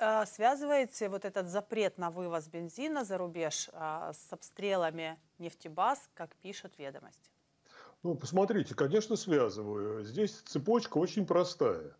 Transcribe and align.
э, 0.00 0.26
связываете 0.26 1.08
вот 1.08 1.24
этот 1.24 1.48
запрет 1.48 1.98
на 1.98 2.10
вывоз 2.10 2.48
бензина 2.48 3.04
за 3.04 3.18
рубеж 3.18 3.68
э, 3.72 4.12
с 4.12 4.32
обстрелами 4.32 5.18
нефтебаз, 5.38 6.08
как 6.14 6.34
пишут 6.36 6.72
ведомости? 6.78 7.30
Ну, 8.02 8.14
посмотрите, 8.14 8.74
конечно, 8.74 9.14
связываю. 9.16 10.02
Здесь 10.04 10.32
цепочка 10.46 10.98
очень 10.98 11.26
простая. 11.26 11.94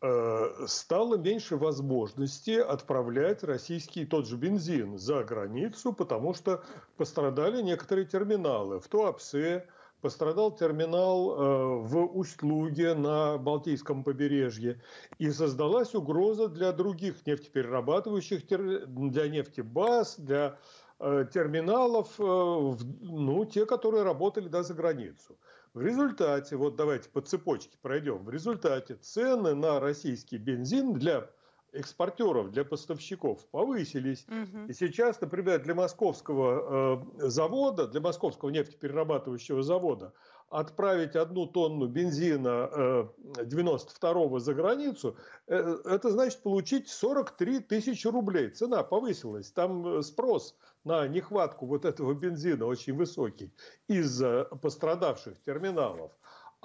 Э, 0.00 0.66
стало 0.66 1.16
меньше 1.16 1.56
возможности 1.56 2.58
отправлять 2.58 3.42
российский 3.42 4.04
тот 4.04 4.26
же 4.26 4.36
бензин 4.36 4.98
за 4.98 5.24
границу, 5.24 5.92
потому 5.92 6.34
что 6.34 6.62
пострадали 6.96 7.62
некоторые 7.62 8.06
терминалы. 8.06 8.80
В 8.80 8.88
Туапсе 8.88 9.66
пострадал 10.04 10.54
терминал 10.54 11.30
э, 11.30 11.76
в 11.86 12.18
Усть-Луге 12.18 12.92
на 12.92 13.38
Балтийском 13.38 14.04
побережье. 14.04 14.82
И 15.18 15.30
создалась 15.30 15.94
угроза 15.94 16.48
для 16.48 16.72
других 16.72 17.26
нефтеперерабатывающих, 17.26 18.46
для 18.46 19.28
нефтебаз, 19.28 20.16
для 20.18 20.58
э, 21.00 21.24
терминалов, 21.32 22.18
ну, 22.18 23.46
те, 23.46 23.64
которые 23.64 24.02
работали 24.02 24.48
да, 24.48 24.62
за 24.62 24.74
границу. 24.74 25.38
В 25.72 25.80
результате, 25.80 26.56
вот 26.56 26.76
давайте 26.76 27.08
по 27.08 27.22
цепочке 27.22 27.78
пройдем, 27.80 28.24
в 28.24 28.28
результате 28.28 28.96
цены 28.96 29.54
на 29.54 29.80
российский 29.80 30.36
бензин 30.36 30.92
для 30.92 31.30
экспортеров, 31.74 32.50
для 32.50 32.64
поставщиков 32.64 33.44
повысились. 33.50 34.26
Угу. 34.28 34.66
И 34.68 34.72
сейчас, 34.72 35.20
например, 35.20 35.62
для 35.62 35.74
московского 35.74 37.02
э, 37.18 37.28
завода, 37.28 37.86
для 37.86 38.00
московского 38.00 38.50
нефтеперерабатывающего 38.50 39.62
завода 39.62 40.12
отправить 40.54 41.16
одну 41.16 41.46
тонну 41.46 41.88
бензина 41.88 42.70
э, 42.70 43.06
92-го 43.42 44.38
за 44.38 44.54
границу, 44.54 45.16
э, 45.48 45.78
это 45.84 46.10
значит 46.10 46.42
получить 46.42 46.88
43 46.88 47.60
тысячи 47.60 48.06
рублей. 48.06 48.50
Цена 48.50 48.84
повысилась. 48.84 49.50
Там 49.50 49.86
э, 49.86 50.02
спрос 50.02 50.56
на 50.84 51.08
нехватку 51.08 51.66
вот 51.66 51.84
этого 51.84 52.14
бензина 52.14 52.66
очень 52.66 52.94
высокий 52.94 53.52
из-за 53.88 54.44
пострадавших 54.62 55.40
терминалов. 55.42 56.12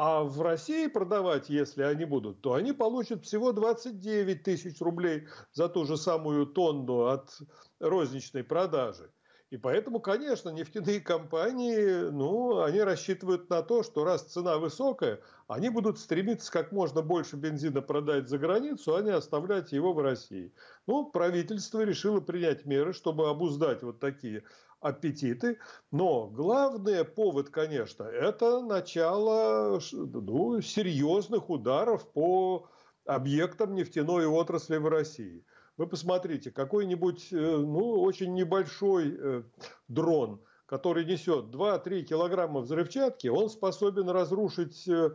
А 0.02 0.24
в 0.24 0.42
России 0.42 0.88
продавать, 0.88 1.50
если 1.50 1.84
они 1.84 2.06
будут, 2.06 2.40
то 2.42 2.54
они 2.54 2.72
получат 2.72 3.26
всего 3.26 3.52
29 3.52 4.44
тысяч 4.44 4.80
рублей 4.80 5.28
за 5.52 5.68
ту 5.68 5.84
же 5.84 5.98
самую 5.98 6.46
тонну 6.46 7.08
от 7.08 7.38
розничной 7.82 8.46
продажи. 8.46 9.12
И 9.50 9.58
поэтому, 9.58 10.00
конечно, 10.00 10.52
нефтяные 10.52 11.02
компании, 11.02 12.10
ну, 12.12 12.62
они 12.62 12.80
рассчитывают 12.80 13.50
на 13.50 13.62
то, 13.62 13.84
что 13.84 14.06
раз 14.06 14.24
цена 14.24 14.58
высокая, 14.58 15.20
они 15.50 15.68
будут 15.70 16.00
стремиться 16.00 16.50
как 16.50 16.72
можно 16.72 17.02
больше 17.02 17.36
бензина 17.36 17.82
продать 17.82 18.30
за 18.30 18.38
границу, 18.38 18.96
а 18.96 19.02
не 19.02 19.10
оставлять 19.10 19.74
его 19.74 19.92
в 19.92 20.00
России. 20.00 20.54
Ну, 20.88 21.12
правительство 21.12 21.82
решило 21.82 22.22
принять 22.22 22.66
меры, 22.66 22.94
чтобы 22.94 23.28
обуздать 23.28 23.84
вот 23.84 24.00
такие 24.00 24.44
аппетиты. 24.82 25.60
Но 25.92 26.28
главный 26.28 27.04
повод, 27.06 27.50
конечно, 27.50 28.04
это 28.04 28.62
начало 28.62 29.80
ну, 29.92 30.62
серьезных 30.62 31.50
ударов 31.50 32.08
по 32.12 32.68
объектам 33.06 33.76
нефтяной 33.76 34.26
отрасли 34.26 34.78
в 34.78 34.88
России. 34.88 35.44
Вы 35.78 35.88
посмотрите, 35.88 36.52
какой-нибудь, 36.52 37.30
э, 37.32 37.36
ну, 37.36 38.02
очень 38.02 38.34
небольшой 38.34 39.16
э, 39.18 39.44
дрон, 39.88 40.42
который 40.66 41.06
несет 41.06 41.46
2-3 41.46 42.02
килограмма 42.04 42.60
взрывчатки, 42.60 43.28
он 43.28 43.50
способен 43.50 44.10
разрушить 44.10 44.88
э, 44.88 45.12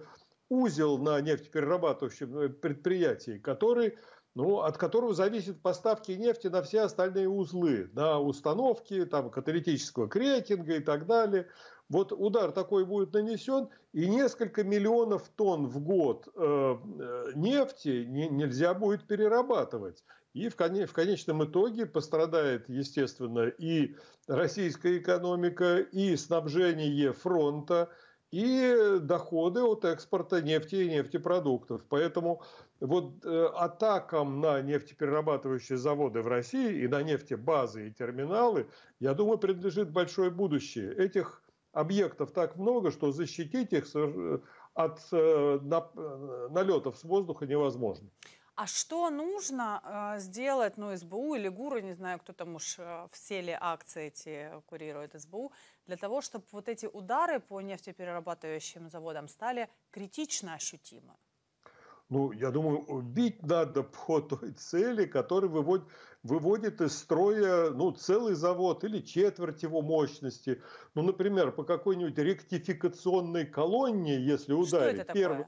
узел 0.49 0.99
на 0.99 1.21
нефтеперерабатывающем 1.21 2.55
предприятии, 2.55 3.39
который 3.39 3.99
ну, 4.35 4.61
от 4.61 4.79
которого 4.79 5.15
зависят 5.15 5.61
поставки 5.63 6.13
нефти 6.13 6.49
на 6.49 6.63
все 6.63 6.81
остальные 6.83 7.29
узлы, 7.29 7.91
на 7.93 8.19
установки 8.19 9.05
там, 9.05 9.31
каталитического 9.31 10.09
крекинга 10.09 10.77
и 10.77 10.81
так 10.81 11.07
далее. 11.07 11.47
Вот 11.89 12.13
удар 12.13 12.51
такой 12.51 12.85
будет 12.85 13.13
нанесен, 13.13 13.69
и 13.93 14.09
несколько 14.09 14.65
миллионов 14.65 15.29
тонн 15.37 15.67
в 15.67 15.81
год 15.81 16.29
э, 16.35 16.41
э 16.41 17.33
нефти 17.35 18.05
не, 18.09 18.29
нельзя 18.29 18.75
будет 18.75 19.07
перерабатывать. 19.07 20.03
И 20.33 20.49
в, 20.49 20.57
коне, 20.57 20.87
в 20.87 20.93
конечном 20.93 21.45
итоге 21.45 21.87
пострадает, 21.87 22.69
естественно, 22.69 23.47
и 23.47 23.95
российская 24.27 24.99
экономика, 24.99 25.79
и 25.79 26.17
снабжение 26.17 27.13
фронта, 27.13 27.91
и 28.33 28.99
доходы 29.01 29.63
от 29.63 29.85
экспорта 29.85 30.43
нефти 30.43 30.75
и 30.75 30.91
нефтепродуктов. 30.91 31.85
Поэтому 31.89 32.43
вот 32.87 33.25
э, 33.25 33.47
атакам 33.57 34.41
на 34.41 34.63
нефтеперерабатывающие 34.63 35.79
заводы 35.79 36.23
в 36.23 36.29
России 36.29 36.83
и 36.83 36.89
на 36.89 37.03
нефтебазы 37.03 37.89
и 37.89 37.93
терминалы, 37.93 38.69
я 39.01 39.15
думаю, 39.15 39.39
принадлежит 39.39 39.91
большое 39.91 40.31
будущее. 40.31 40.95
Этих 40.95 41.43
объектов 41.73 42.33
так 42.33 42.57
много, 42.57 42.91
что 42.91 43.13
защитить 43.13 43.73
их 43.73 43.87
от 44.75 45.01
э, 45.13 45.59
налетов 46.51 46.97
с 46.99 47.05
воздуха 47.05 47.47
невозможно. 47.47 48.11
А 48.57 48.67
что 48.67 49.11
нужно 49.11 49.83
э, 49.83 50.21
сделать, 50.21 50.77
ну, 50.77 50.97
СБУ 50.97 51.35
или 51.35 51.49
ГУРу, 51.49 51.81
не 51.81 51.95
знаю, 51.95 52.21
кто 52.21 52.33
там 52.33 52.55
уж 52.55 52.77
э, 52.79 53.09
все 53.11 53.41
ли 53.41 53.57
акции 53.61 54.07
эти 54.07 54.63
курирует 54.67 55.21
СБУ, 55.21 55.53
для 55.87 55.97
того, 55.97 56.21
чтобы 56.21 56.45
вот 56.53 56.69
эти 56.69 56.87
удары 56.87 57.41
по 57.41 57.61
нефтеперерабатывающим 57.61 58.89
заводам 58.91 59.27
стали 59.27 59.69
критично 59.91 60.55
ощутимы? 60.55 61.15
Ну, 62.11 62.33
я 62.33 62.51
думаю, 62.51 63.03
бить 63.03 63.43
надо 63.43 63.83
по 63.83 64.21
той 64.21 64.53
цели, 64.53 65.07
которая 65.07 65.51
выводит, 65.51 65.87
выводит 66.23 66.81
из 66.81 66.97
строя 66.97 67.71
ну, 67.71 67.93
целый 67.93 68.35
завод 68.35 68.85
или 68.85 69.01
четверть 69.01 69.63
его 69.63 69.81
мощности. 69.81 70.63
Ну, 70.95 71.03
например, 71.03 71.53
по 71.53 71.65
какой-нибудь 71.65 72.19
ректификационной 72.19 73.47
колонне, 73.47 74.21
если 74.21 74.53
ударить. 74.53 74.69
Что 74.69 75.03
это 75.03 75.05
такое? 75.05 75.23
Первый, 75.23 75.47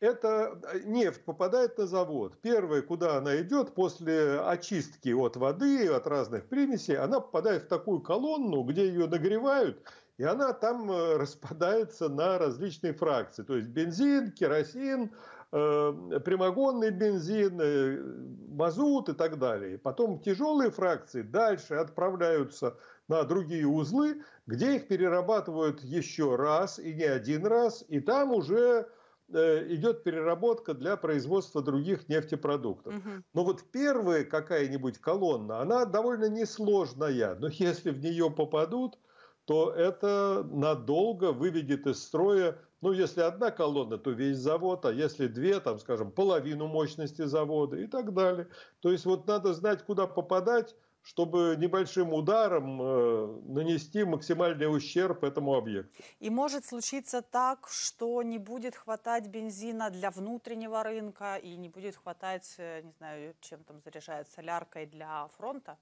это 0.00 0.60
э, 0.72 0.80
нефть 0.84 1.24
попадает 1.24 1.76
на 1.78 1.86
завод. 1.86 2.40
Первое, 2.40 2.82
куда 2.82 3.16
она 3.16 3.40
идет 3.40 3.74
после 3.74 4.40
очистки 4.40 5.12
от 5.12 5.36
воды, 5.36 5.88
от 5.88 6.06
разных 6.06 6.48
примесей, 6.48 6.96
она 6.96 7.20
попадает 7.20 7.64
в 7.64 7.68
такую 7.68 8.00
колонну, 8.00 8.62
где 8.62 8.86
ее 8.86 9.08
нагревают, 9.08 9.82
и 10.16 10.22
она 10.22 10.52
там 10.52 10.90
э, 10.90 11.16
распадается 11.16 12.08
на 12.08 12.38
различные 12.38 12.92
фракции. 12.92 13.42
То 13.42 13.56
есть 13.56 13.68
бензин, 13.68 14.30
керосин, 14.30 15.10
прямогонный 15.50 16.90
бензин, 16.90 17.60
э, 17.60 18.02
мазут 18.48 19.08
и 19.08 19.14
так 19.14 19.38
далее. 19.38 19.78
Потом 19.78 20.20
тяжелые 20.20 20.70
фракции 20.70 21.22
дальше 21.22 21.74
отправляются 21.74 22.76
на 23.08 23.22
другие 23.24 23.66
узлы, 23.66 24.22
где 24.46 24.76
их 24.76 24.88
перерабатывают 24.88 25.82
еще 25.82 26.36
раз 26.36 26.78
и 26.78 26.92
не 26.92 27.04
один 27.04 27.46
раз, 27.46 27.84
и 27.88 28.00
там 28.00 28.32
уже 28.32 28.88
Э, 29.30 29.66
идет 29.74 30.04
переработка 30.04 30.72
для 30.72 30.96
производства 30.96 31.60
других 31.60 32.08
нефтепродуктов. 32.08 32.94
Угу. 32.94 33.10
Но 33.34 33.44
вот 33.44 33.62
первая 33.70 34.24
какая-нибудь 34.24 34.98
колонна, 34.98 35.60
она 35.60 35.84
довольно 35.84 36.30
несложная, 36.30 37.34
но 37.34 37.48
если 37.48 37.90
в 37.90 38.00
нее 38.00 38.30
попадут, 38.30 38.98
то 39.44 39.70
это 39.70 40.46
надолго 40.50 41.32
выведет 41.32 41.86
из 41.86 42.02
строя, 42.02 42.58
ну, 42.80 42.92
если 42.92 43.22
одна 43.22 43.50
колонна, 43.50 43.98
то 43.98 44.10
весь 44.10 44.36
завод, 44.36 44.84
а 44.84 44.92
если 44.92 45.26
две, 45.26 45.60
там, 45.60 45.78
скажем, 45.78 46.12
половину 46.12 46.68
мощности 46.68 47.24
завода 47.26 47.76
и 47.76 47.86
так 47.86 48.14
далее. 48.14 48.48
То 48.80 48.92
есть 48.92 49.04
вот 49.04 49.26
надо 49.26 49.52
знать, 49.54 49.84
куда 49.84 50.06
попадать, 50.06 50.74
чтобы 51.02 51.56
небольшим 51.58 52.12
ударом 52.12 52.82
э, 52.82 53.40
нанести 53.46 54.04
максимальный 54.04 54.66
ущерб 54.66 55.24
этому 55.24 55.54
объекту. 55.54 56.02
И 56.20 56.30
может 56.30 56.66
случиться 56.66 57.22
так, 57.22 57.68
что 57.68 58.22
не 58.22 58.38
будет 58.38 58.76
хватать 58.76 59.26
бензина 59.28 59.90
для 59.90 60.10
внутреннего 60.10 60.82
рынка 60.82 61.36
и 61.36 61.56
не 61.56 61.68
будет 61.68 61.96
хватать, 61.96 62.54
э, 62.58 62.82
не 62.82 62.92
знаю, 62.92 63.34
чем 63.40 63.64
там 63.64 63.80
заряжают, 63.80 64.28
соляркой 64.28 64.86
для 64.86 65.28
фронта? 65.28 65.78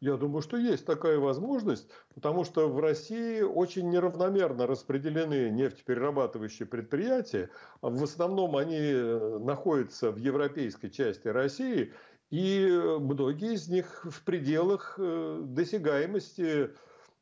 Я 0.00 0.16
думаю, 0.16 0.42
что 0.42 0.56
есть 0.56 0.86
такая 0.86 1.18
возможность, 1.18 1.88
потому 2.14 2.44
что 2.44 2.68
в 2.68 2.78
России 2.80 3.40
очень 3.42 3.90
неравномерно 3.90 4.66
распределены 4.66 5.50
нефтеперерабатывающие 5.50 6.66
предприятия. 6.66 7.50
В 7.82 8.02
основном 8.02 8.56
они 8.56 8.80
э, 8.80 9.38
находятся 9.38 10.10
в 10.10 10.16
европейской 10.16 10.88
части 10.88 11.28
России, 11.28 11.92
и 12.30 12.66
многие 13.00 13.54
из 13.54 13.68
них 13.68 14.04
в 14.04 14.24
пределах 14.24 14.94
э, 14.98 15.40
досягаемости 15.44 16.70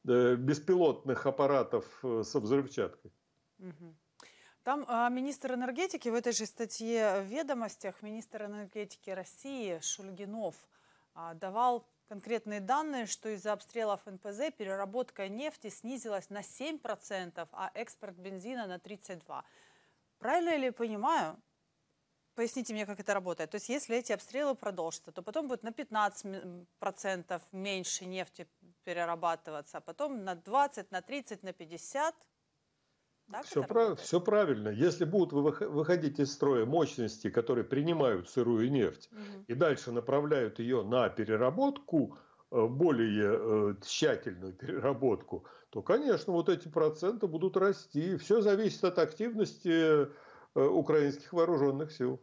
э, 0.06 0.34
беспилотных 0.36 1.26
аппаратов 1.26 1.84
со 2.22 2.40
взрывчаткой. 2.40 3.12
Там 4.64 4.84
а, 4.86 5.08
министр 5.08 5.54
энергетики 5.54 6.08
в 6.08 6.14
этой 6.14 6.32
же 6.32 6.46
статье 6.46 7.20
в 7.20 7.24
«Ведомостях» 7.24 8.00
министр 8.00 8.44
энергетики 8.44 9.10
России 9.10 9.80
Шульгинов 9.80 10.54
а, 11.14 11.34
давал 11.34 11.84
конкретные 12.12 12.60
данные, 12.60 13.06
что 13.06 13.30
из-за 13.30 13.54
обстрелов 13.54 14.04
НПЗ 14.04 14.50
переработка 14.58 15.30
нефти 15.30 15.70
снизилась 15.70 16.28
на 16.28 16.40
7%, 16.40 17.48
а 17.52 17.70
экспорт 17.72 18.16
бензина 18.16 18.66
на 18.66 18.76
32%. 18.76 19.44
Правильно 20.18 20.56
ли 20.56 20.70
понимаю, 20.70 21.42
поясните 22.34 22.74
мне, 22.74 22.84
как 22.84 23.00
это 23.00 23.14
работает. 23.14 23.50
То 23.50 23.54
есть, 23.56 23.70
если 23.70 23.96
эти 23.96 24.12
обстрелы 24.12 24.54
продолжатся, 24.54 25.10
то 25.10 25.22
потом 25.22 25.48
будет 25.48 25.62
на 25.62 25.70
15% 25.70 27.42
меньше 27.52 28.04
нефти 28.04 28.46
перерабатываться, 28.84 29.78
а 29.78 29.80
потом 29.80 30.22
на 30.22 30.34
20, 30.34 30.90
на 30.90 31.00
30, 31.00 31.42
на 31.42 31.54
50. 31.54 32.14
Так 33.30 33.44
все, 33.44 33.62
прав, 33.62 34.00
все 34.00 34.20
правильно. 34.20 34.68
Если 34.68 35.04
будут 35.04 35.32
выходить 35.60 36.20
из 36.20 36.32
строя 36.32 36.66
мощности, 36.66 37.30
которые 37.30 37.64
принимают 37.64 38.28
сырую 38.28 38.70
нефть, 38.70 39.08
угу. 39.12 39.44
и 39.48 39.54
дальше 39.54 39.92
направляют 39.92 40.58
ее 40.58 40.82
на 40.82 41.08
переработку, 41.08 42.18
э, 42.50 42.66
более 42.66 43.38
э, 43.38 43.74
тщательную 43.82 44.52
переработку, 44.52 45.46
то, 45.70 45.80
конечно, 45.82 46.32
вот 46.32 46.48
эти 46.48 46.68
проценты 46.68 47.26
будут 47.26 47.56
расти. 47.56 48.16
Все 48.16 48.42
зависит 48.42 48.84
от 48.84 48.98
активности 48.98 50.08
Э, 50.54 50.66
украинских 50.66 51.32
вооруженных 51.32 51.92
сил. 51.92 52.20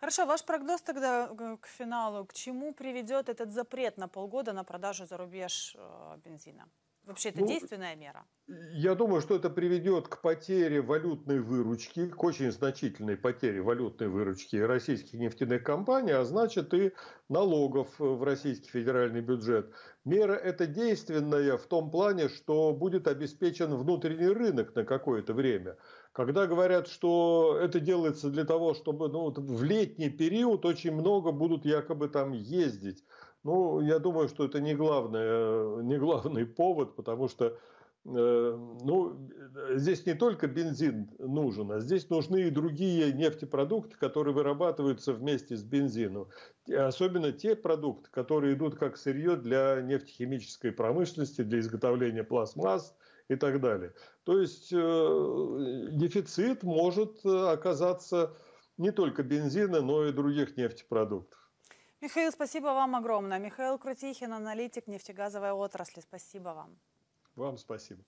Хорошо, 0.00 0.26
ваш 0.26 0.44
прогноз 0.44 0.82
тогда 0.82 1.28
к 1.60 1.66
финалу. 1.66 2.24
К 2.24 2.32
чему 2.32 2.74
приведет 2.74 3.28
этот 3.28 3.52
запрет 3.52 3.96
на 3.96 4.08
полгода 4.08 4.52
на 4.52 4.64
продажу 4.64 5.06
за 5.06 5.16
рубеж 5.16 5.76
бензина? 6.24 6.68
Вообще 7.04 7.30
это 7.30 7.40
ну, 7.40 7.46
действенная 7.46 7.96
мера? 7.96 8.24
Я 8.46 8.94
думаю, 8.94 9.20
что 9.20 9.36
это 9.36 9.48
приведет 9.48 10.08
к 10.08 10.20
потере 10.20 10.80
валютной 10.80 11.40
выручки, 11.40 12.08
к 12.08 12.22
очень 12.22 12.52
значительной 12.52 13.16
потере 13.16 13.62
валютной 13.62 14.08
выручки 14.08 14.56
российских 14.56 15.14
нефтяных 15.14 15.62
компаний, 15.62 16.12
а 16.12 16.24
значит 16.24 16.74
и 16.74 16.92
налогов 17.28 17.88
в 17.98 18.22
российский 18.22 18.68
федеральный 18.68 19.22
бюджет. 19.22 19.72
Мера 20.04 20.34
эта 20.34 20.66
действенная 20.66 21.56
в 21.56 21.66
том 21.66 21.90
плане, 21.90 22.28
что 22.28 22.72
будет 22.72 23.08
обеспечен 23.08 23.74
внутренний 23.74 24.28
рынок 24.28 24.74
на 24.74 24.84
какое-то 24.84 25.32
время. 25.32 25.76
Когда 26.12 26.46
говорят, 26.46 26.88
что 26.88 27.58
это 27.60 27.80
делается 27.80 28.30
для 28.30 28.44
того, 28.44 28.74
чтобы 28.74 29.08
ну, 29.08 29.30
в 29.30 29.62
летний 29.62 30.10
период 30.10 30.64
очень 30.64 30.92
много 30.92 31.32
будут 31.32 31.64
якобы 31.64 32.08
там 32.08 32.32
ездить. 32.32 33.04
Ну, 33.42 33.80
я 33.80 33.98
думаю, 33.98 34.28
что 34.28 34.44
это 34.44 34.60
не, 34.60 34.74
главное, 34.74 35.82
не 35.82 35.98
главный 35.98 36.44
повод, 36.46 36.94
потому 36.94 37.28
что 37.28 37.46
э, 37.46 37.56
ну, 38.04 39.30
здесь 39.74 40.04
не 40.04 40.14
только 40.14 40.46
бензин 40.46 41.10
нужен, 41.18 41.72
а 41.72 41.80
здесь 41.80 42.10
нужны 42.10 42.42
и 42.42 42.50
другие 42.50 43.12
нефтепродукты, 43.12 43.96
которые 43.96 44.34
вырабатываются 44.34 45.14
вместе 45.14 45.56
с 45.56 45.62
бензином. 45.62 46.28
Особенно 46.68 47.32
те 47.32 47.56
продукты, 47.56 48.10
которые 48.10 48.54
идут 48.54 48.76
как 48.76 48.96
сырье 48.96 49.36
для 49.36 49.80
нефтехимической 49.80 50.72
промышленности, 50.72 51.42
для 51.42 51.60
изготовления 51.60 52.24
пластмасс, 52.24 52.94
и 53.30 53.36
так 53.36 53.60
далее. 53.60 53.94
То 54.24 54.40
есть 54.40 54.72
э, 54.72 55.88
дефицит 55.92 56.64
может 56.64 57.24
э, 57.24 57.52
оказаться 57.52 58.36
не 58.76 58.90
только 58.90 59.22
бензина, 59.22 59.80
но 59.80 60.04
и 60.04 60.12
других 60.12 60.56
нефтепродуктов. 60.56 61.38
Михаил, 62.00 62.32
спасибо 62.32 62.66
вам 62.66 62.96
огромное. 62.96 63.38
Михаил 63.38 63.78
Крутихин, 63.78 64.32
аналитик 64.32 64.86
нефтегазовой 64.86 65.52
отрасли. 65.52 66.00
Спасибо 66.00 66.48
вам. 66.50 66.78
Вам 67.36 67.58
спасибо. 67.58 68.02